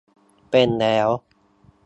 [0.51, 1.09] เป็นแล้ว